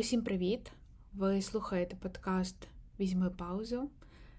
Усім 0.00 0.22
привіт! 0.22 0.72
Ви 1.12 1.42
слухаєте 1.42 1.96
подкаст 1.96 2.56
Візьми 3.00 3.30
паузу. 3.30 3.90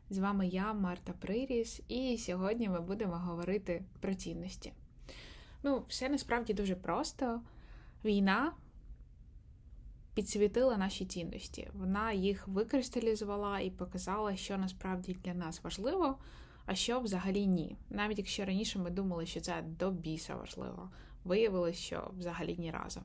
З 0.10 0.18
вами 0.18 0.48
я, 0.48 0.74
Марта 0.74 1.14
Приріс, 1.14 1.82
і 1.88 2.18
сьогодні 2.18 2.70
ми 2.70 2.82
будемо 2.82 3.14
говорити 3.18 3.84
про 4.00 4.14
цінності. 4.14 4.74
Ну, 5.64 5.86
все 5.88 6.10
насправді 6.10 6.54
дуже 6.54 6.76
просто. 6.76 7.42
Війна 8.06 8.54
підсвітила 10.14 10.78
наші 10.78 11.06
цінності. 11.06 11.70
Вона 11.74 12.12
їх 12.12 12.48
викристалізувала 12.48 13.60
і 13.60 13.70
показала, 13.70 14.36
що 14.36 14.58
насправді 14.58 15.18
для 15.24 15.34
нас 15.34 15.64
важливо, 15.64 16.18
а 16.66 16.76
що 16.76 17.00
взагалі 17.00 17.48
ні. 17.48 17.78
Навіть 17.90 18.18
якщо 18.18 18.46
раніше 18.46 18.80
ми 18.80 18.90
думали, 18.90 19.26
що 19.26 19.42
це 19.42 19.62
до 19.62 19.92
біса 19.92 20.36
важливо, 20.36 20.90
виявилось, 21.24 21.78
що 21.78 22.12
взагалі 22.18 22.58
ні 22.58 22.72
разу. 22.72 23.02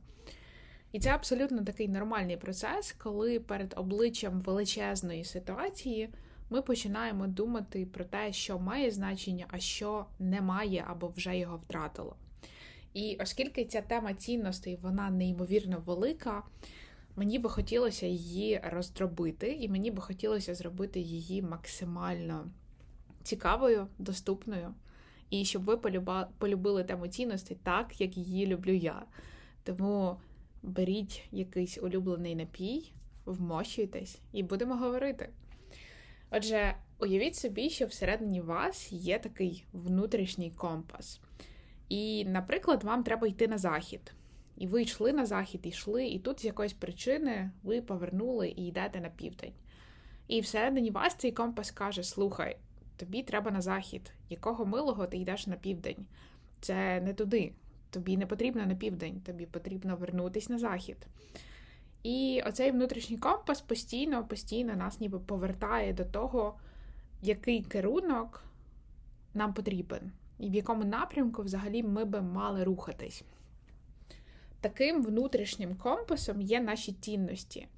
І 0.92 1.00
це 1.00 1.10
абсолютно 1.10 1.64
такий 1.64 1.88
нормальний 1.88 2.36
процес, 2.36 2.92
коли 2.92 3.40
перед 3.40 3.74
обличчям 3.76 4.40
величезної 4.40 5.24
ситуації 5.24 6.10
ми 6.50 6.62
починаємо 6.62 7.26
думати 7.26 7.86
про 7.86 8.04
те, 8.04 8.32
що 8.32 8.58
має 8.58 8.90
значення, 8.90 9.46
а 9.48 9.58
що 9.58 10.06
не 10.18 10.40
має 10.40 10.84
або 10.88 11.08
вже 11.08 11.38
його 11.38 11.56
втратило. 11.56 12.16
І 12.94 13.18
оскільки 13.20 13.64
ця 13.64 13.82
тема 13.82 14.14
цінностей 14.14 14.78
вона 14.82 15.10
неймовірно 15.10 15.82
велика, 15.86 16.42
мені 17.16 17.38
би 17.38 17.48
хотілося 17.48 18.06
її 18.06 18.60
роздробити, 18.64 19.52
і 19.52 19.68
мені 19.68 19.90
би 19.90 20.02
хотілося 20.02 20.54
зробити 20.54 21.00
її 21.00 21.42
максимально 21.42 22.50
цікавою, 23.22 23.86
доступною, 23.98 24.74
і 25.30 25.44
щоб 25.44 25.64
ви 25.64 25.76
полюбили 26.38 26.84
тему 26.84 27.08
цінностей 27.08 27.56
так, 27.62 28.00
як 28.00 28.16
її 28.16 28.46
люблю 28.46 28.72
я. 28.72 29.02
Тому 29.64 30.16
беріть 30.66 31.22
якийсь 31.32 31.78
улюблений 31.78 32.34
напій, 32.34 32.92
вмощуйтесь 33.24 34.18
і 34.32 34.42
будемо 34.42 34.76
говорити. 34.76 35.28
Отже, 36.30 36.74
уявіть 36.98 37.36
собі, 37.36 37.70
що 37.70 37.86
всередині 37.86 38.40
вас 38.40 38.92
є 38.92 39.18
такий 39.18 39.64
внутрішній 39.72 40.50
компас. 40.50 41.20
І, 41.88 42.24
наприклад, 42.24 42.84
вам 42.84 43.02
треба 43.02 43.26
йти 43.26 43.48
на 43.48 43.58
захід. 43.58 44.14
І 44.56 44.66
ви 44.66 44.82
йшли 44.82 45.12
на 45.12 45.26
захід, 45.26 45.66
йшли, 45.66 46.06
і 46.06 46.18
тут 46.18 46.40
з 46.40 46.44
якоїсь 46.44 46.72
причини 46.72 47.50
ви 47.62 47.82
повернули 47.82 48.48
і 48.48 48.66
йдете 48.66 49.00
на 49.00 49.08
південь. 49.08 49.52
І 50.28 50.40
всередині 50.40 50.90
вас 50.90 51.14
цей 51.14 51.32
компас 51.32 51.70
каже: 51.70 52.02
Слухай, 52.02 52.56
тобі 52.96 53.22
треба 53.22 53.50
на 53.50 53.60
захід, 53.60 54.12
якого 54.30 54.66
милого 54.66 55.06
ти 55.06 55.16
йдеш 55.16 55.46
на 55.46 55.56
південь. 55.56 56.06
Це 56.60 57.00
не 57.00 57.14
туди, 57.14 57.52
тобі 57.96 58.16
не 58.16 58.26
потрібно 58.26 58.66
на 58.66 58.74
південь, 58.74 59.20
тобі 59.20 59.46
потрібно 59.46 59.96
вернутися 59.96 60.52
на 60.52 60.58
захід. 60.58 60.96
І 62.02 62.42
оцей 62.46 62.70
внутрішній 62.70 63.16
компас 63.16 63.60
постійно, 63.60 64.24
постійно 64.24 64.76
нас 64.76 65.00
ніби 65.00 65.18
повертає 65.18 65.92
до 65.92 66.04
того, 66.04 66.58
який 67.22 67.62
керунок 67.62 68.44
нам 69.34 69.54
потрібен, 69.54 70.12
і 70.38 70.50
в 70.50 70.54
якому 70.54 70.84
напрямку 70.84 71.42
взагалі 71.42 71.82
ми 71.82 72.04
би 72.04 72.20
мали 72.20 72.64
рухатись. 72.64 73.24
Таким 74.60 75.02
внутрішнім 75.02 75.74
компасом 75.74 76.40
є 76.40 76.60
наші 76.60 76.92
цінності. 76.92 77.68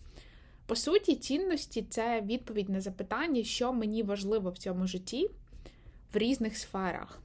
По 0.66 0.76
суті, 0.76 1.14
цінності 1.14 1.82
це 1.90 2.20
відповідь 2.20 2.68
на 2.68 2.80
запитання, 2.80 3.44
що 3.44 3.72
мені 3.72 4.02
важливо 4.02 4.50
в 4.50 4.58
цьому 4.58 4.86
житті 4.86 5.30
в 6.12 6.16
різних 6.16 6.56
сферах. 6.56 7.20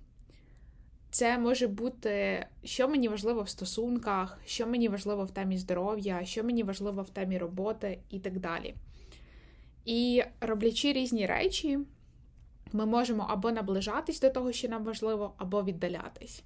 Це 1.14 1.38
може 1.38 1.68
бути, 1.68 2.46
що 2.64 2.88
мені 2.88 3.08
важливо 3.08 3.42
в 3.42 3.50
стосунках, 3.50 4.40
що 4.46 4.68
мені 4.68 4.90
важливо 4.90 5.26
в 5.26 5.32
темі 5.32 5.58
здоров'я, 5.58 6.26
що 6.26 6.44
мені 6.44 6.64
важливо 6.64 7.02
в 7.02 7.10
темі 7.10 7.38
роботи 7.38 8.00
і 8.10 8.20
так 8.20 8.40
далі. 8.40 8.76
І 9.86 10.24
роблячи 10.42 10.94
різні 10.94 11.26
речі, 11.26 11.80
ми 12.72 12.86
можемо 12.86 13.26
або 13.30 13.52
наближатись 13.52 14.20
до 14.20 14.30
того, 14.30 14.52
що 14.52 14.68
нам 14.70 14.84
важливо, 14.84 15.34
або 15.38 15.64
віддалятись. 15.64 16.44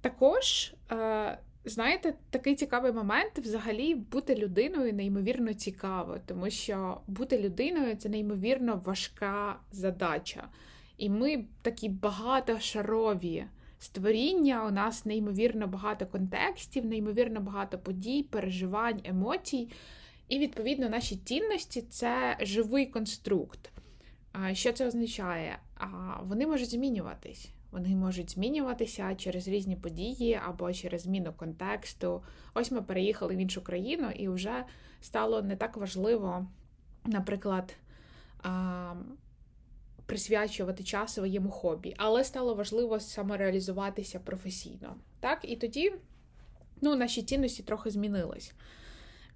Також, 0.00 0.74
е, 0.92 1.38
знаєте, 1.64 2.14
такий 2.30 2.54
цікавий 2.54 2.92
момент 2.92 3.38
взагалі 3.38 3.94
бути 3.94 4.34
людиною 4.34 4.92
неймовірно 4.92 5.54
цікаво, 5.54 6.18
тому 6.26 6.50
що 6.50 7.00
бути 7.06 7.38
людиною 7.38 7.96
це 7.96 8.08
неймовірно 8.08 8.82
важка 8.84 9.60
задача. 9.72 10.48
І 10.96 11.10
ми 11.10 11.44
такі 11.62 11.88
багатошарові 11.88 13.44
створіння. 13.78 14.66
У 14.66 14.70
нас 14.70 15.06
неймовірно 15.06 15.66
багато 15.66 16.06
контекстів, 16.06 16.84
неймовірно 16.86 17.40
багато 17.40 17.78
подій, 17.78 18.22
переживань, 18.22 19.00
емоцій. 19.04 19.68
І, 20.28 20.38
відповідно, 20.38 20.88
наші 20.88 21.16
цінності 21.16 21.82
це 21.82 22.36
живий 22.40 22.86
конструкт. 22.86 23.72
Що 24.52 24.72
це 24.72 24.86
означає? 24.86 25.58
Вони 26.22 26.46
можуть 26.46 26.70
змінюватись. 26.70 27.48
Вони 27.70 27.96
можуть 27.96 28.30
змінюватися 28.30 29.14
через 29.14 29.48
різні 29.48 29.76
події 29.76 30.40
або 30.46 30.72
через 30.72 31.02
зміну 31.02 31.32
контексту. 31.32 32.22
Ось 32.54 32.70
ми 32.70 32.82
переїхали 32.82 33.36
в 33.36 33.38
іншу 33.38 33.64
країну, 33.64 34.10
і 34.10 34.28
вже 34.28 34.64
стало 35.00 35.42
не 35.42 35.56
так 35.56 35.76
важливо, 35.76 36.46
наприклад, 37.04 37.76
присвячувати 40.16 40.84
час 40.84 41.14
своєму 41.14 41.50
хобі, 41.50 41.94
але 41.96 42.24
стало 42.24 42.54
важливо 42.54 43.00
самореалізуватися 43.00 44.20
професійно. 44.20 44.96
Так, 45.20 45.38
і 45.42 45.56
тоді 45.56 45.92
ну, 46.80 46.96
наші 46.96 47.22
цінності 47.22 47.62
трохи 47.62 47.90
змінились. 47.90 48.52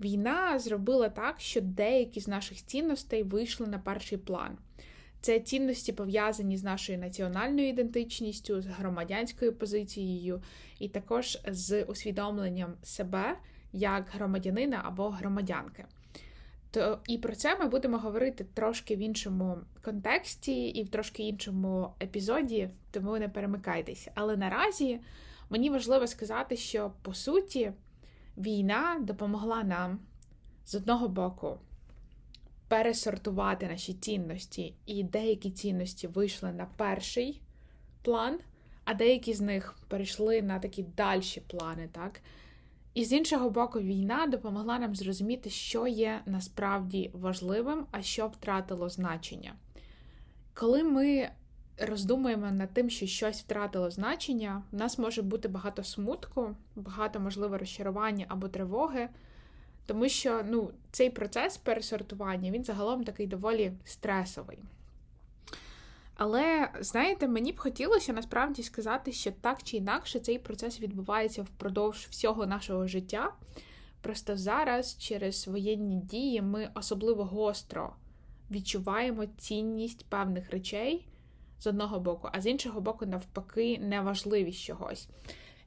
Війна 0.01 0.59
зробила 0.59 1.09
так, 1.09 1.41
що 1.41 1.61
деякі 1.61 2.21
з 2.21 2.29
наших 2.29 2.67
цінностей 2.67 3.23
вийшли 3.23 3.67
на 3.67 3.79
перший 3.79 4.19
план. 4.19 4.59
Це 5.21 5.41
цінності 5.41 5.93
пов'язані 5.93 6.57
з 6.57 6.63
нашою 6.63 6.99
національною 6.99 7.69
ідентичністю, 7.69 8.61
з 8.61 8.67
громадянською 8.67 9.53
позицією, 9.53 10.43
і 10.79 10.89
також 10.89 11.39
з 11.49 11.83
усвідомленням 11.83 12.75
себе 12.83 13.37
як 13.73 14.09
громадянина 14.15 14.83
або 14.85 15.09
громадянки. 15.11 15.85
То 16.71 16.99
і 17.07 17.19
про 17.19 17.35
це 17.35 17.57
ми 17.57 17.67
будемо 17.67 17.99
говорити 17.99 18.47
трошки 18.55 18.97
в 18.97 18.99
іншому 18.99 19.59
контексті 19.83 20.69
і 20.69 20.83
в 20.83 20.89
трошки 20.89 21.23
іншому 21.23 21.91
епізоді, 22.03 22.71
тому 22.91 23.19
не 23.19 23.29
перемикайтеся. 23.29 24.13
Але 24.15 24.37
наразі 24.37 25.01
мені 25.51 25.71
важливо 25.71 26.07
сказати, 26.07 26.57
що 26.57 26.93
по 27.03 27.15
суті 27.15 27.73
війна 28.37 28.99
допомогла 29.01 29.63
нам 29.63 29.99
з 30.67 30.75
одного 30.75 31.09
боку 31.09 31.59
пересортувати 32.69 33.67
наші 33.67 33.95
цінності, 33.95 34.75
і 34.87 35.03
деякі 35.03 35.51
цінності 35.51 36.07
вийшли 36.07 36.53
на 36.53 36.67
перший 36.77 37.43
план, 38.03 38.39
а 38.85 38.95
деякі 38.95 39.35
з 39.35 39.41
них 39.41 39.75
перейшли 39.89 40.43
на 40.43 40.59
такі 40.59 40.83
дальші 40.83 41.41
плани, 41.41 41.89
так? 41.93 42.21
І 42.95 43.05
з 43.05 43.13
іншого 43.13 43.51
боку, 43.51 43.81
війна 43.81 44.27
допомогла 44.27 44.79
нам 44.79 44.95
зрозуміти, 44.95 45.51
що 45.51 45.87
є 45.87 46.21
насправді 46.27 47.11
важливим, 47.15 47.87
а 47.91 48.03
що 48.03 48.27
втратило 48.27 48.89
значення. 48.89 49.55
Коли 50.55 50.83
ми 50.83 51.31
роздумуємо 51.79 52.51
над 52.51 52.73
тим, 52.73 52.91
що 52.91 53.07
щось 53.07 53.41
втратило 53.41 53.91
значення, 53.91 54.63
в 54.73 54.77
нас 54.77 54.99
може 54.99 55.23
бути 55.23 55.49
багато 55.49 55.85
смутку, 55.85 56.57
багато, 56.77 57.21
можливо, 57.21 57.59
розчарування 57.59 58.27
або 58.29 58.49
тривоги, 58.49 59.09
тому 59.87 60.09
що 60.09 60.43
ну, 60.49 60.71
цей 60.91 61.11
процес 61.11 61.57
пересортування 61.57 62.51
він 62.51 62.65
загалом 62.65 63.05
такий 63.05 63.27
доволі 63.27 63.73
стресовий. 63.85 64.59
Але, 66.21 66.69
знаєте, 66.81 67.29
мені 67.29 67.53
б 67.53 67.59
хотілося 67.59 68.13
насправді 68.13 68.63
сказати, 68.63 69.13
що 69.13 69.33
так 69.33 69.63
чи 69.63 69.77
інакше 69.77 70.21
цей 70.21 70.39
процес 70.39 70.81
відбувається 70.81 71.43
впродовж 71.43 72.07
всього 72.11 72.47
нашого 72.47 72.87
життя. 72.87 73.33
Просто 74.01 74.37
зараз, 74.37 74.99
через 74.99 75.49
воєнні 75.49 75.97
дії, 75.97 76.43
ми 76.43 76.71
особливо 76.75 77.25
гостро 77.25 77.93
відчуваємо 78.51 79.27
цінність 79.27 80.07
певних 80.09 80.51
речей 80.51 81.07
з 81.59 81.67
одного 81.67 82.01
боку, 82.01 82.29
а 82.33 82.41
з 82.41 82.47
іншого 82.47 82.81
боку, 82.81 83.07
навпаки, 83.07 83.79
неважливість 83.79 84.63
чогось. 84.63 85.09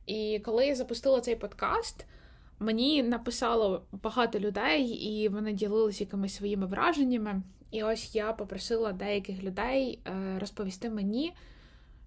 І 0.05 0.41
коли 0.45 0.67
я 0.67 0.75
запустила 0.75 1.21
цей 1.21 1.35
подкаст, 1.35 2.05
мені 2.63 3.03
написало 3.03 3.83
багато 3.91 4.39
людей, 4.39 4.83
і 4.85 5.29
вони 5.29 5.53
ділилися 5.53 6.03
якимись 6.03 6.35
своїми 6.35 6.65
враженнями. 6.65 7.41
І 7.71 7.83
ось 7.83 8.15
я 8.15 8.33
попросила 8.33 8.93
деяких 8.93 9.43
людей 9.43 9.99
е, 10.07 10.39
розповісти 10.39 10.89
мені, 10.89 11.33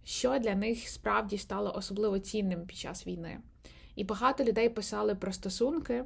що 0.05 0.39
для 0.39 0.55
них 0.55 0.89
справді 0.89 1.39
стало 1.39 1.75
особливо 1.77 2.19
цінним 2.19 2.67
під 2.67 2.77
час 2.77 3.07
війни. 3.07 3.39
І 3.97 4.05
багато 4.05 4.45
людей 4.45 4.69
писали 4.69 5.15
про 5.15 5.33
стосунки, 5.33 6.05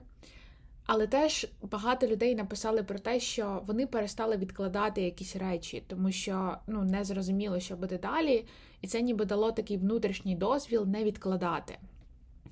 але 0.86 1.06
теж 1.06 1.46
багато 1.62 2.06
людей 2.06 2.34
написали 2.34 2.82
про 2.82 2.98
те, 2.98 3.20
що 3.20 3.62
вони 3.66 3.86
перестали 3.86 4.36
відкладати 4.36 5.02
якісь 5.02 5.36
речі, 5.36 5.82
тому 5.86 6.12
що 6.12 6.56
ну, 6.66 6.82
не 6.82 7.04
зрозуміло, 7.04 7.60
що 7.60 7.76
буде 7.76 7.98
далі, 7.98 8.44
і 8.80 8.86
це 8.86 9.02
ніби 9.02 9.24
дало 9.24 9.52
такий 9.52 9.76
внутрішній 9.76 10.36
дозвіл 10.36 10.86
не 10.86 11.04
відкладати. 11.04 11.78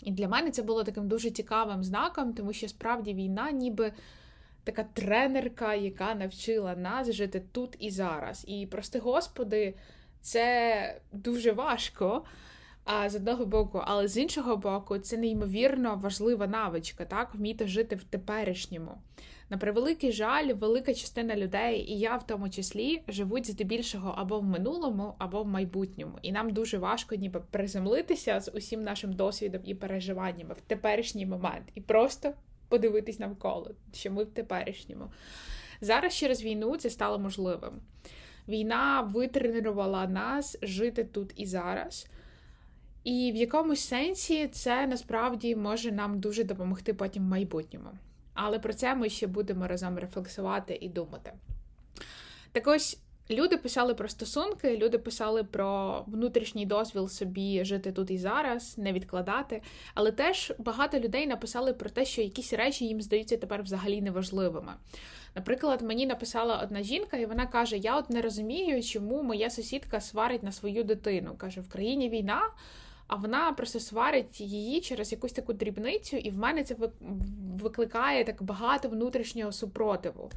І 0.02 0.12
для 0.12 0.28
мене 0.28 0.50
це 0.50 0.62
було 0.62 0.84
таким 0.84 1.08
дуже 1.08 1.30
цікавим 1.30 1.84
знаком, 1.84 2.32
тому 2.34 2.52
що 2.52 2.68
справді 2.68 3.14
війна, 3.14 3.50
ніби 3.50 3.92
така 4.64 4.84
тренерка, 4.84 5.74
яка 5.74 6.14
навчила 6.14 6.76
нас 6.76 7.12
жити 7.12 7.42
тут 7.52 7.76
і 7.78 7.90
зараз. 7.90 8.44
І 8.48 8.66
прости 8.66 8.98
господи, 8.98 9.74
це 10.20 11.00
дуже 11.12 11.52
важко. 11.52 12.24
А 12.90 13.10
з 13.10 13.14
одного 13.14 13.46
боку, 13.46 13.82
але 13.84 14.08
з 14.08 14.16
іншого 14.16 14.56
боку, 14.56 14.98
це 14.98 15.16
неймовірно 15.16 15.96
важлива 15.96 16.46
навичка, 16.46 17.04
так 17.04 17.34
вміти 17.34 17.66
жити 17.66 17.96
в 17.96 18.04
теперішньому. 18.04 18.90
На 19.50 19.58
превеликий 19.58 20.12
жаль, 20.12 20.52
велика 20.52 20.94
частина 20.94 21.36
людей, 21.36 21.80
і 21.80 21.98
я 21.98 22.16
в 22.16 22.26
тому 22.26 22.50
числі, 22.50 23.02
живуть 23.08 23.50
здебільшого 23.50 24.14
або 24.16 24.40
в 24.40 24.44
минулому, 24.44 25.14
або 25.18 25.42
в 25.42 25.46
майбутньому. 25.46 26.18
І 26.22 26.32
нам 26.32 26.50
дуже 26.50 26.78
важко 26.78 27.14
ніби 27.14 27.40
приземлитися 27.50 28.40
з 28.40 28.50
усім 28.54 28.82
нашим 28.82 29.12
досвідом 29.12 29.60
і 29.64 29.74
переживаннями 29.74 30.54
в 30.54 30.60
теперішній 30.60 31.26
момент 31.26 31.64
і 31.74 31.80
просто 31.80 32.32
подивитись 32.68 33.18
навколо, 33.18 33.70
що 33.92 34.10
ми 34.10 34.24
в 34.24 34.30
теперішньому. 34.30 35.10
Зараз 35.80 36.14
через 36.14 36.42
війну 36.42 36.76
це 36.76 36.90
стало 36.90 37.18
можливим. 37.18 37.72
Війна 38.48 39.00
витренувала 39.00 40.06
нас 40.06 40.58
жити 40.62 41.04
тут 41.04 41.32
і 41.36 41.46
зараз. 41.46 42.06
І 43.04 43.32
в 43.32 43.36
якомусь 43.36 43.80
сенсі 43.80 44.48
це 44.48 44.86
насправді 44.86 45.56
може 45.56 45.92
нам 45.92 46.20
дуже 46.20 46.44
допомогти 46.44 46.94
потім 46.94 47.22
в 47.22 47.26
майбутньому. 47.26 47.90
Але 48.40 48.58
про 48.58 48.72
це 48.74 48.94
ми 48.94 49.08
ще 49.08 49.26
будемо 49.26 49.66
разом 49.66 49.98
рефлексувати 49.98 50.78
і 50.80 50.88
думати. 50.88 51.32
Так 52.52 52.66
ось 52.66 52.98
люди 53.30 53.56
писали 53.56 53.94
про 53.94 54.08
стосунки, 54.08 54.76
люди 54.76 54.98
писали 54.98 55.44
про 55.44 56.02
внутрішній 56.06 56.66
дозвіл 56.66 57.08
собі 57.08 57.64
жити 57.64 57.92
тут 57.92 58.10
і 58.10 58.18
зараз, 58.18 58.78
не 58.78 58.92
відкладати. 58.92 59.62
Але 59.94 60.12
теж 60.12 60.52
багато 60.58 60.98
людей 60.98 61.26
написали 61.26 61.72
про 61.72 61.90
те, 61.90 62.04
що 62.04 62.22
якісь 62.22 62.52
речі 62.52 62.84
їм 62.86 63.02
здаються 63.02 63.36
тепер 63.36 63.62
взагалі 63.62 64.02
неважливими. 64.02 64.72
Наприклад, 65.34 65.82
мені 65.82 66.06
написала 66.06 66.60
одна 66.62 66.82
жінка, 66.82 67.16
і 67.16 67.26
вона 67.26 67.46
каже: 67.46 67.76
Я 67.76 67.98
от 67.98 68.10
не 68.10 68.22
розумію, 68.22 68.82
чому 68.82 69.22
моя 69.22 69.50
сусідка 69.50 70.00
сварить 70.00 70.42
на 70.42 70.52
свою 70.52 70.84
дитину. 70.84 71.34
Каже, 71.38 71.60
в 71.60 71.68
країні 71.68 72.08
війна 72.08 72.40
а 73.08 73.16
вона 73.16 73.52
просто 73.52 73.80
сварить 73.80 74.40
її 74.40 74.80
через 74.80 75.12
якусь 75.12 75.32
таку 75.32 75.52
дрібницю, 75.52 76.16
і 76.16 76.30
в 76.30 76.38
мене 76.38 76.64
це 76.64 76.76
викликає 77.62 78.24
так 78.24 78.42
багато 78.42 78.88
внутрішнього 78.88 79.52
супротиву. 79.52 80.30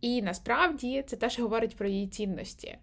І 0.00 0.22
насправді 0.22 1.04
це 1.06 1.16
теж 1.16 1.38
говорить 1.38 1.76
про 1.76 1.88
її 1.88 2.08
цінності. 2.08 2.78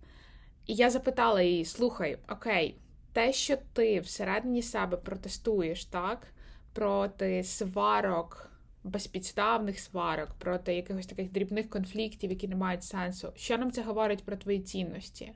І 0.68 0.74
я 0.74 0.90
запитала 0.90 1.42
її: 1.42 1.66
слухай, 1.66 2.18
окей, 2.30 2.76
те, 3.14 3.34
що 3.34 3.58
ти 3.74 4.00
всередині 4.00 4.62
себе 4.62 4.98
протестуєш, 4.98 5.86
так, 5.86 6.28
проти 6.74 7.44
сварок. 7.44 8.48
Безпідставних 8.84 9.80
сварок, 9.80 10.30
проти 10.40 10.76
якихось 10.76 11.06
таких 11.06 11.32
дрібних 11.32 11.70
конфліктів, 11.70 12.30
які 12.30 12.48
не 12.48 12.56
мають 12.56 12.84
сенсу. 12.84 13.32
Що 13.36 13.58
нам 13.58 13.72
це 13.72 13.82
говорить 13.82 14.24
про 14.24 14.36
твої 14.36 14.60
цінності? 14.60 15.34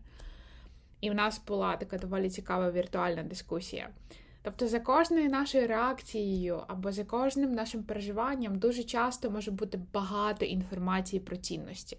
І 1.02 1.10
в 1.10 1.16
нас 1.16 1.42
була 1.48 1.78
така 1.78 1.98
доволі 1.98 2.30
цікава 2.30 2.72
віртуальна 2.72 3.24
дискусія. 3.24 3.90
Тобто, 4.42 4.68
за 4.68 4.80
кожною 4.80 5.30
нашою 5.30 5.68
реакцією 5.68 6.64
або 6.68 6.92
за 6.92 7.04
кожним 7.04 7.52
нашим 7.52 7.84
переживанням 7.84 8.60
дуже 8.60 8.84
часто 8.84 9.32
може 9.32 9.52
бути 9.52 9.80
багато 9.94 10.46
інформації 10.46 11.20
про 11.20 11.38
цінності. 11.38 11.98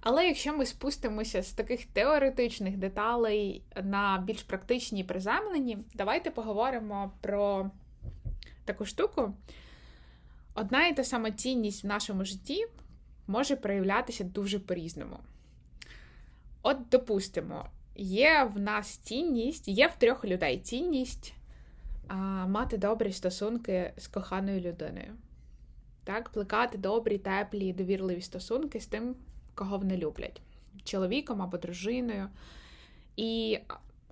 Але 0.00 0.26
якщо 0.26 0.56
ми 0.56 0.66
спустимося 0.66 1.42
з 1.42 1.52
таких 1.52 1.84
теоретичних 1.84 2.76
деталей 2.76 3.62
на 3.82 4.24
більш 4.26 4.42
практичні 4.42 5.04
приземлені, 5.04 5.78
давайте 5.94 6.30
поговоримо 6.30 7.12
про 7.20 7.70
таку 8.64 8.84
штуку. 8.84 9.34
Одна 10.54 10.86
і 10.86 10.96
та 10.96 11.04
сама 11.04 11.30
цінність 11.30 11.84
в 11.84 11.86
нашому 11.86 12.24
житті 12.24 12.66
може 13.26 13.56
проявлятися 13.56 14.24
дуже 14.24 14.58
по-різному. 14.58 15.18
От, 16.62 16.76
допустимо, 16.90 17.66
є 17.96 18.50
в 18.54 18.58
нас 18.58 18.96
цінність, 18.96 19.68
є 19.68 19.86
в 19.86 19.94
трьох 19.98 20.24
людей 20.24 20.58
цінність 20.58 21.34
а, 22.08 22.14
мати 22.46 22.78
добрі 22.78 23.12
стосунки 23.12 23.92
з 23.96 24.06
коханою 24.06 24.60
людиною. 24.60 25.14
Так, 26.04 26.28
Плекати 26.28 26.78
добрі, 26.78 27.18
теплі, 27.18 27.72
довірливі 27.72 28.20
стосунки 28.20 28.80
з 28.80 28.86
тим, 28.86 29.16
кого 29.54 29.78
вони 29.78 29.96
люблять, 29.96 30.40
чоловіком 30.84 31.42
або 31.42 31.58
дружиною. 31.58 32.28
І 33.16 33.58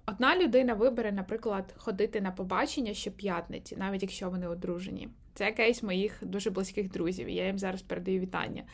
одна 0.06 0.36
людина 0.36 0.74
вибере, 0.74 1.12
наприклад, 1.12 1.74
ходити 1.76 2.20
на 2.20 2.30
побачення 2.30 2.94
щоп'ятниці, 2.94 3.76
навіть 3.76 4.02
якщо 4.02 4.30
вони 4.30 4.48
одружені. 4.48 5.08
Це 5.34 5.52
кейс 5.52 5.82
моїх 5.82 6.18
дуже 6.22 6.50
близьких 6.50 6.90
друзів. 6.90 7.28
Я 7.28 7.46
їм 7.46 7.58
зараз 7.58 7.82
передаю 7.82 8.20
вітання. 8.20 8.64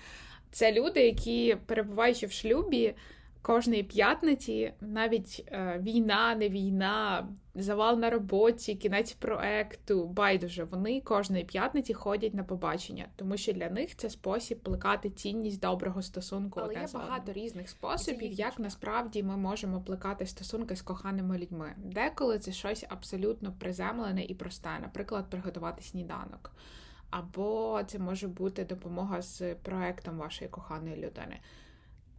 Це 0.50 0.72
люди, 0.72 1.00
які, 1.00 1.56
перебуваючи 1.66 2.26
в 2.26 2.32
шлюбі, 2.32 2.94
кожної 3.46 3.82
п'ятниці, 3.82 4.72
навіть 4.80 5.44
е, 5.52 5.80
війна, 5.82 6.34
не 6.34 6.48
війна, 6.48 7.28
завал 7.54 7.98
на 7.98 8.10
роботі, 8.10 8.74
кінець 8.74 9.12
проекту, 9.12 10.06
байдуже, 10.06 10.64
вони 10.64 11.00
кожної 11.00 11.44
п'ятниці 11.44 11.94
ходять 11.94 12.34
на 12.34 12.44
побачення, 12.44 13.06
тому 13.16 13.36
що 13.36 13.52
для 13.52 13.70
них 13.70 13.96
це 13.96 14.10
спосіб 14.10 14.60
плекати 14.60 15.10
цінність 15.10 15.60
доброго 15.60 16.02
стосунку. 16.02 16.60
Але 16.62 16.74
є 16.74 16.86
багато 16.94 17.32
різних 17.32 17.68
способів, 17.68 18.32
як 18.32 18.58
насправді 18.58 19.22
ми 19.22 19.36
можемо 19.36 19.80
плекати 19.80 20.26
стосунки 20.26 20.76
з 20.76 20.82
коханими 20.82 21.38
людьми. 21.38 21.74
Деколи 21.76 22.38
це 22.38 22.52
щось 22.52 22.84
абсолютно 22.88 23.52
приземлене 23.52 24.24
і 24.24 24.34
просте, 24.34 24.70
наприклад, 24.82 25.30
приготувати 25.30 25.82
сніданок. 25.82 26.52
Або 27.10 27.80
це 27.86 27.98
може 27.98 28.28
бути 28.28 28.64
допомога 28.64 29.22
з 29.22 29.54
проектом 29.54 30.18
вашої 30.18 30.50
коханої 30.50 30.96
людини 30.96 31.40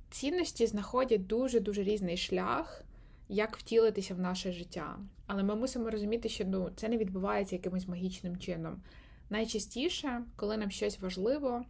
цінності 0.09 0.67
знаходять 0.67 1.27
дуже-дуже 1.27 1.83
різний 1.83 2.17
шлях, 2.17 2.83
як 3.29 3.57
втілитися 3.57 4.15
в 4.15 4.19
наше 4.19 4.51
життя. 4.51 4.99
Але 5.27 5.43
ми 5.43 5.55
мусимо 5.55 5.89
розуміти, 5.89 6.29
що 6.29 6.45
ну, 6.45 6.69
це 6.75 6.89
не 6.89 6.97
відбувається 6.97 7.55
якимось 7.55 7.87
магічним 7.87 8.37
чином. 8.37 8.81
Найчастіше, 9.29 10.21
коли 10.35 10.57
нам 10.57 10.71
щось 10.71 10.99
важливо, 10.99 11.65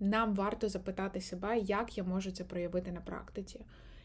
нам 0.00 0.34
варто 0.34 0.68
запитати 0.68 1.20
себе, 1.20 1.58
як 1.58 1.98
я 1.98 2.04
можу 2.04 2.30
це 2.30 2.44
проявити 2.44 2.92
на 2.92 3.00
практиці. 3.00 3.60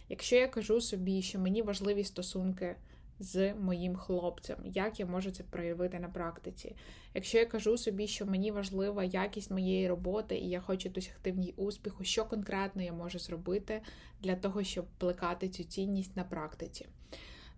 Якщо 0.10 0.36
я 0.36 0.48
кажу 0.48 0.82
собі, 0.82 1.22
що 1.22 1.40
мені 1.40 1.62
важливі 1.62 2.04
стосунки 2.04 2.76
з 3.20 3.54
моїм 3.54 3.96
хлопцем, 3.96 4.58
як 4.66 5.00
я 5.00 5.06
можу 5.06 5.32
це 5.32 5.44
проявити 5.44 6.00
на 6.00 6.10
практиці. 6.10 6.76
Якщо 7.14 7.38
я 7.38 7.46
кажу 7.46 7.78
собі, 7.78 8.08
що 8.08 8.26
мені 8.26 8.52
важлива 8.52 9.04
якість 9.04 9.52
моєї 9.52 9.88
роботи, 9.88 10.38
і 10.38 10.50
я 10.50 10.62
хочу 10.62 10.90
досягти 10.90 11.32
в 11.32 11.38
ній 11.38 11.54
успіху, 11.58 12.04
що 12.04 12.26
конкретно 12.26 12.82
я 12.82 12.94
можу 12.94 13.20
зробити 13.20 13.82
для 14.22 14.36
того, 14.36 14.64
щоб 14.64 14.86
плекати 14.98 15.50
цю 15.50 15.64
цінність 15.64 16.18
на 16.18 16.24
практиці. 16.24 16.86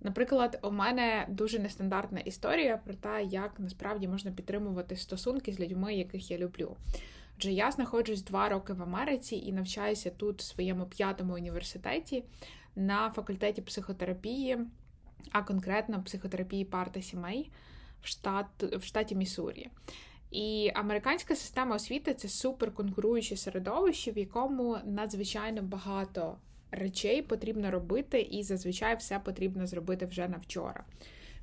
Наприклад, 0.04 0.60
у 0.64 0.72
мене 0.72 1.28
дуже 1.30 1.60
нестандартна 1.60 2.20
історія 2.20 2.78
про 2.78 2.94
те, 2.94 3.24
як 3.24 3.60
насправді 3.60 4.08
можна 4.08 4.32
підтримувати 4.32 4.96
стосунки 4.96 5.54
з 5.54 5.60
людьми, 5.60 5.96
яких 5.96 6.32
я 6.32 6.38
люблю. 6.38 6.76
Адже 7.38 7.52
я 7.52 7.72
знаходжусь 7.72 8.24
два 8.24 8.50
роки 8.50 8.74
в 8.74 8.82
Америці 8.82 9.36
і 9.36 9.54
навчаюся 9.54 10.10
тут 10.10 10.40
в 10.40 10.46
своєму 10.46 10.86
п'ятому 10.86 11.34
університеті 11.34 12.24
на 12.76 13.12
факультеті 13.12 13.62
психотерапії 13.62 14.58
а 15.32 15.42
конкретно 15.42 16.04
психотерапії 16.04 16.66
пар 16.66 16.92
та 16.92 17.02
сімей 17.02 17.52
в, 18.02 18.08
штат, 18.08 18.64
в 18.64 18.84
штаті 18.84 19.16
Міссурі. 19.16 19.70
І 20.32 20.72
американська 20.76 21.36
система 21.36 21.76
освіти 21.76 22.14
це 22.14 22.28
суперконкуруюче 22.28 23.38
середовище, 23.38 24.12
в 24.12 24.18
якому 24.18 24.78
надзвичайно 24.86 25.62
багато 25.62 26.38
речей 26.72 27.22
потрібно 27.22 27.72
робити, 27.72 28.22
і 28.22 28.44
зазвичай 28.44 28.96
все 28.96 29.20
потрібно 29.20 29.68
зробити 29.68 30.06
вже 30.06 30.28
на 30.28 30.38
вчора. 30.38 30.84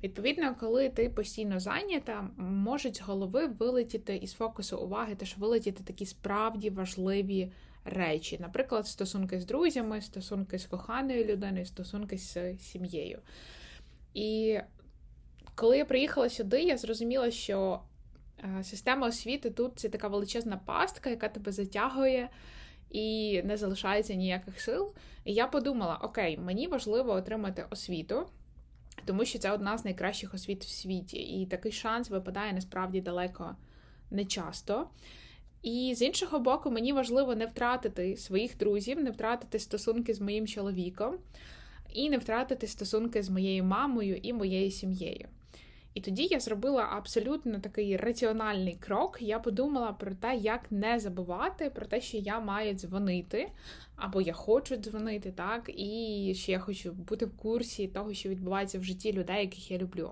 Відповідно, 0.03 0.55
коли 0.59 0.89
ти 0.89 1.09
постійно 1.09 1.59
зайнята, 1.59 2.29
можуть 2.37 2.97
з 2.97 3.01
голови 3.01 3.47
вилетіти 3.47 4.15
із 4.15 4.33
фокусу 4.33 4.77
уваги, 4.77 5.15
теж 5.15 5.37
вилетіти 5.37 5.83
такі 5.83 6.05
справді 6.05 6.69
важливі 6.69 7.51
речі, 7.85 8.37
наприклад, 8.41 8.87
стосунки 8.87 9.41
з 9.41 9.45
друзями, 9.45 10.01
стосунки 10.01 10.59
з 10.59 10.65
коханою 10.65 11.25
людиною, 11.25 11.65
стосунки 11.65 12.17
з 12.17 12.57
сім'єю. 12.59 13.19
І 14.13 14.59
коли 15.55 15.77
я 15.77 15.85
приїхала 15.85 16.29
сюди, 16.29 16.61
я 16.61 16.77
зрозуміла, 16.77 17.31
що 17.31 17.79
е, 18.43 18.63
система 18.63 19.07
освіти 19.07 19.49
тут 19.49 19.79
це 19.79 19.89
така 19.89 20.07
величезна 20.07 20.57
пастка, 20.57 21.09
яка 21.09 21.29
тебе 21.29 21.51
затягує 21.51 22.29
і 22.89 23.41
не 23.43 23.57
залишається 23.57 24.13
ніяких 24.13 24.61
сил. 24.61 24.93
І 25.25 25.33
я 25.33 25.47
подумала: 25.47 25.99
окей, 26.01 26.37
мені 26.37 26.67
важливо 26.67 27.11
отримати 27.11 27.65
освіту. 27.69 28.25
Тому 29.05 29.25
що 29.25 29.39
це 29.39 29.51
одна 29.51 29.77
з 29.77 29.85
найкращих 29.85 30.33
освіт 30.33 30.63
в 30.63 30.69
світі, 30.69 31.17
і 31.17 31.45
такий 31.45 31.71
шанс 31.71 32.09
випадає 32.09 32.53
насправді 32.53 33.01
далеко 33.01 33.55
не 34.11 34.25
часто. 34.25 34.89
І 35.61 35.93
з 35.95 36.01
іншого 36.01 36.39
боку, 36.39 36.71
мені 36.71 36.93
важливо 36.93 37.35
не 37.35 37.45
втратити 37.45 38.17
своїх 38.17 38.57
друзів, 38.57 39.03
не 39.03 39.11
втратити 39.11 39.59
стосунки 39.59 40.13
з 40.13 40.21
моїм 40.21 40.47
чоловіком 40.47 41.17
і 41.93 42.09
не 42.09 42.17
втратити 42.17 42.67
стосунки 42.67 43.23
з 43.23 43.29
моєю 43.29 43.63
мамою 43.63 44.19
і 44.23 44.33
моєю 44.33 44.71
сім'єю. 44.71 45.27
І 45.93 46.01
тоді 46.01 46.27
я 46.31 46.39
зробила 46.39 46.89
абсолютно 46.91 47.59
такий 47.59 47.97
раціональний 47.97 48.73
крок. 48.73 49.17
Я 49.21 49.39
подумала 49.39 49.93
про 49.93 50.11
те, 50.15 50.35
як 50.35 50.71
не 50.71 50.99
забувати 50.99 51.69
про 51.69 51.85
те, 51.85 52.01
що 52.01 52.17
я 52.17 52.39
маю 52.39 52.73
дзвонити, 52.73 53.51
або 53.95 54.21
я 54.21 54.33
хочу 54.33 54.75
дзвонити, 54.75 55.31
так, 55.31 55.69
і 55.75 56.33
що 56.37 56.51
я 56.51 56.59
хочу 56.59 56.91
бути 56.91 57.25
в 57.25 57.37
курсі 57.37 57.87
того, 57.87 58.13
що 58.13 58.29
відбувається 58.29 58.79
в 58.79 58.83
житті 58.83 59.13
людей, 59.13 59.41
яких 59.41 59.71
я 59.71 59.77
люблю. 59.77 60.11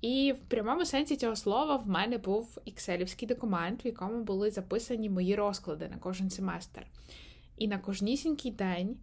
І 0.00 0.32
в 0.32 0.48
прямому 0.48 0.84
сенсі 0.84 1.16
цього 1.16 1.36
слова 1.36 1.76
в 1.76 1.88
мене 1.88 2.18
був 2.18 2.58
екселівський 2.66 3.28
документ, 3.28 3.84
в 3.84 3.86
якому 3.86 4.22
були 4.22 4.50
записані 4.50 5.10
мої 5.10 5.34
розклади 5.34 5.88
на 5.88 5.96
кожен 5.96 6.30
семестр. 6.30 6.86
І 7.58 7.68
на 7.68 7.78
кожнісінький 7.78 8.50
день, 8.50 8.96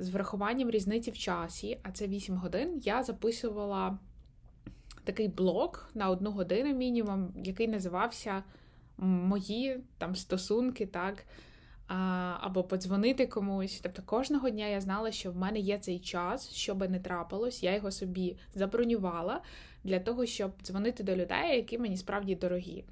з 0.00 0.08
врахуванням 0.08 0.70
різниці 0.70 1.10
в 1.10 1.18
часі, 1.18 1.78
а 1.82 1.90
це 1.90 2.06
8 2.06 2.36
годин, 2.36 2.80
я 2.84 3.02
записувала 3.02 3.98
такий 5.04 5.28
блок 5.28 5.90
на 5.94 6.10
одну 6.10 6.30
годину 6.30 6.74
мінімум, 6.74 7.32
який 7.44 7.68
називався 7.68 8.42
Мої 9.02 9.80
там 9.98 10.16
стосунки, 10.16 10.86
так, 10.86 11.24
або 12.40 12.64
подзвонити 12.64 13.26
комусь. 13.26 13.80
Тобто 13.82 14.02
кожного 14.02 14.50
дня 14.50 14.66
я 14.66 14.80
знала, 14.80 15.12
що 15.12 15.32
в 15.32 15.36
мене 15.36 15.58
є 15.58 15.78
цей 15.78 15.98
час, 15.98 16.52
що 16.52 16.74
би 16.74 16.88
не 16.88 17.00
трапилось, 17.00 17.62
я 17.62 17.74
його 17.74 17.90
собі 17.90 18.36
забронювала 18.54 19.40
для 19.84 20.00
того, 20.00 20.26
щоб 20.26 20.52
дзвонити 20.62 21.02
до 21.02 21.16
людей, 21.16 21.56
які 21.56 21.78
мені 21.78 21.96
справді 21.96 22.34
дорогі. 22.34 22.84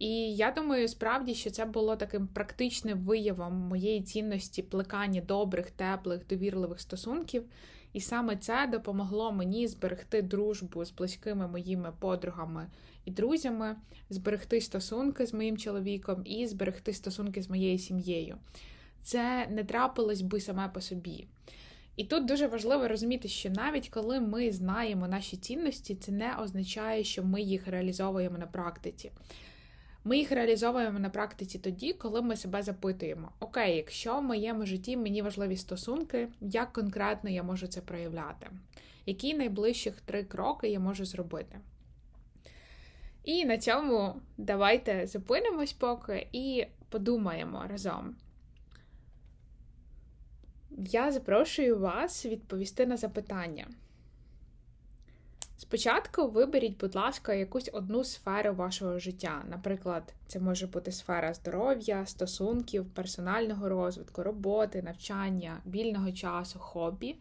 І 0.00 0.34
я 0.34 0.50
думаю, 0.50 0.88
справді, 0.88 1.34
що 1.34 1.50
це 1.50 1.64
було 1.64 1.96
таким 1.96 2.26
практичним 2.26 2.98
виявом 2.98 3.52
моєї 3.52 4.02
цінності 4.02 4.62
плекання 4.62 5.20
добрих, 5.20 5.70
теплих, 5.70 6.26
довірливих 6.26 6.80
стосунків. 6.80 7.44
І 7.92 8.00
саме 8.00 8.36
це 8.36 8.68
допомогло 8.72 9.32
мені 9.32 9.68
зберегти 9.68 10.22
дружбу 10.22 10.84
з 10.84 10.90
близькими 10.90 11.48
моїми 11.48 11.92
подругами 11.98 12.66
і 13.04 13.10
друзями, 13.10 13.76
зберегти 14.10 14.60
стосунки 14.60 15.26
з 15.26 15.34
моїм 15.34 15.58
чоловіком 15.58 16.22
і 16.24 16.46
зберегти 16.46 16.92
стосунки 16.92 17.42
з 17.42 17.50
моєю 17.50 17.78
сім'єю. 17.78 18.36
Це 19.02 19.46
не 19.50 19.64
трапилось 19.64 20.20
би 20.20 20.40
саме 20.40 20.68
по 20.68 20.80
собі. 20.80 21.26
І 21.96 22.04
тут 22.04 22.24
дуже 22.24 22.46
важливо 22.46 22.88
розуміти, 22.88 23.28
що 23.28 23.50
навіть 23.50 23.88
коли 23.88 24.20
ми 24.20 24.52
знаємо 24.52 25.08
наші 25.08 25.36
цінності, 25.36 25.94
це 25.94 26.12
не 26.12 26.36
означає, 26.36 27.04
що 27.04 27.24
ми 27.24 27.42
їх 27.42 27.68
реалізовуємо 27.68 28.38
на 28.38 28.46
практиці. 28.46 29.10
Ми 30.04 30.18
їх 30.18 30.32
реалізовуємо 30.32 30.98
на 30.98 31.10
практиці 31.10 31.58
тоді, 31.58 31.92
коли 31.92 32.22
ми 32.22 32.36
себе 32.36 32.62
запитуємо: 32.62 33.32
Окей, 33.40 33.76
якщо 33.76 34.18
в 34.18 34.22
моєму 34.22 34.66
житті 34.66 34.96
мені 34.96 35.22
важливі 35.22 35.56
стосунки, 35.56 36.28
як 36.40 36.72
конкретно 36.72 37.30
я 37.30 37.42
можу 37.42 37.66
це 37.66 37.80
проявляти? 37.80 38.46
Які 39.06 39.34
найближчих 39.34 40.00
три 40.00 40.24
кроки 40.24 40.68
я 40.68 40.80
можу 40.80 41.04
зробити? 41.04 41.60
І 43.24 43.44
на 43.44 43.58
цьому 43.58 44.14
давайте 44.36 45.06
зупинимось 45.06 45.72
поки 45.72 46.28
і 46.32 46.66
подумаємо 46.88 47.64
разом. 47.68 48.16
Я 50.70 51.12
запрошую 51.12 51.78
вас 51.78 52.26
відповісти 52.26 52.86
на 52.86 52.96
запитання. 52.96 53.66
Спочатку 55.60 56.28
виберіть, 56.28 56.78
будь 56.78 56.94
ласка, 56.94 57.34
якусь 57.34 57.70
одну 57.72 58.04
сферу 58.04 58.54
вашого 58.54 58.98
життя. 58.98 59.44
Наприклад, 59.50 60.14
це 60.26 60.40
може 60.40 60.66
бути 60.66 60.92
сфера 60.92 61.34
здоров'я, 61.34 62.06
стосунків, 62.06 62.86
персонального 62.94 63.68
розвитку, 63.68 64.22
роботи, 64.22 64.82
навчання, 64.82 65.60
вільного 65.66 66.12
часу, 66.12 66.58
хобі. 66.58 67.16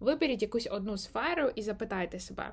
Виберіть 0.00 0.42
якусь 0.42 0.68
одну 0.70 0.98
сферу 0.98 1.50
і 1.54 1.62
запитайте 1.62 2.20
себе, 2.20 2.52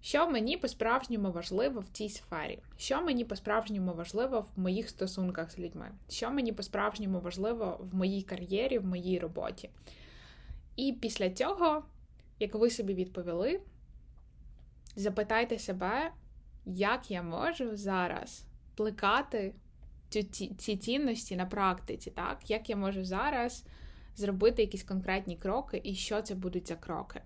що 0.00 0.30
мені 0.30 0.56
по-справжньому 0.56 1.32
важливо 1.32 1.80
в 1.80 1.88
цій 1.92 2.08
сфері, 2.08 2.58
що 2.78 3.02
мені 3.02 3.24
по-справжньому 3.24 3.92
важливо 3.92 4.46
в 4.56 4.60
моїх 4.60 4.88
стосунках 4.88 5.50
з 5.52 5.58
людьми, 5.58 5.90
що 6.08 6.30
мені 6.30 6.52
по-справжньому 6.52 7.20
важливо 7.20 7.80
в 7.92 7.94
моїй 7.94 8.22
кар'єрі, 8.22 8.78
в 8.78 8.86
моїй 8.86 9.18
роботі. 9.18 9.70
І 10.76 10.92
після 10.92 11.30
цього, 11.30 11.82
як 12.38 12.54
ви 12.54 12.70
собі 12.70 12.94
відповіли, 12.94 13.60
запитайте 14.96 15.58
себе, 15.58 16.10
як 16.64 17.10
я 17.10 17.22
можу 17.22 17.76
зараз 17.76 18.46
плекати 18.74 19.54
ці, 20.08 20.24
ці 20.58 20.76
цінності 20.76 21.36
на 21.36 21.46
практиці, 21.46 22.10
так? 22.10 22.50
Як 22.50 22.70
я 22.70 22.76
можу 22.76 23.04
зараз 23.04 23.64
зробити 24.16 24.62
якісь 24.62 24.82
конкретні 24.82 25.36
кроки, 25.36 25.80
і 25.84 25.94
що 25.94 26.22
це 26.22 26.34
будуть 26.34 26.68
за 26.68 26.76
кроки? 26.76 27.20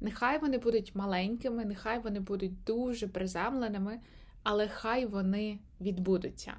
Нехай 0.00 0.38
вони 0.38 0.58
будуть 0.58 0.94
маленькими, 0.94 1.64
нехай 1.64 1.98
вони 1.98 2.20
будуть 2.20 2.64
дуже 2.64 3.08
приземленими, 3.08 4.00
але 4.42 4.68
хай 4.68 5.06
вони 5.06 5.58
відбудуться. 5.80 6.54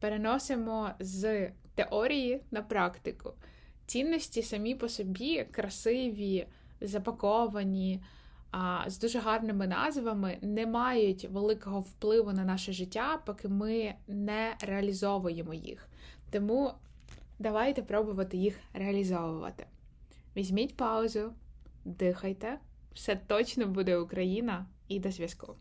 Переносимо 0.00 0.90
з 0.98 1.50
теорії 1.74 2.40
на 2.50 2.62
практику. 2.62 3.32
Цінності 3.86 4.42
самі 4.42 4.74
по 4.74 4.88
собі 4.88 5.44
красиві, 5.50 6.46
запаковані 6.80 8.02
з 8.86 8.98
дуже 8.98 9.18
гарними 9.18 9.66
назвами 9.66 10.38
не 10.42 10.66
мають 10.66 11.24
великого 11.24 11.80
впливу 11.80 12.32
на 12.32 12.44
наше 12.44 12.72
життя, 12.72 13.22
поки 13.26 13.48
ми 13.48 13.94
не 14.08 14.56
реалізовуємо 14.60 15.54
їх. 15.54 15.88
Тому 16.30 16.72
давайте 17.38 17.82
пробувати 17.82 18.36
їх 18.36 18.58
реалізовувати. 18.74 19.66
Візьміть 20.36 20.76
паузу, 20.76 21.32
дихайте, 21.84 22.58
все 22.94 23.16
точно 23.16 23.66
буде 23.66 23.96
Україна 23.96 24.66
і 24.88 25.00
до 25.00 25.10
зв'язку. 25.10 25.54